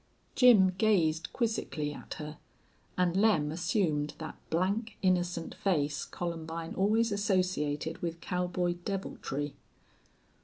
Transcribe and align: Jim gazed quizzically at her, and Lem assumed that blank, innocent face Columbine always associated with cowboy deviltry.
Jim 0.33 0.71
gazed 0.79 1.31
quizzically 1.31 1.93
at 1.93 2.15
her, 2.15 2.39
and 2.97 3.15
Lem 3.15 3.51
assumed 3.51 4.15
that 4.17 4.35
blank, 4.49 4.97
innocent 5.03 5.53
face 5.53 6.05
Columbine 6.05 6.73
always 6.73 7.11
associated 7.11 7.99
with 8.01 8.19
cowboy 8.19 8.77
deviltry. 8.83 9.53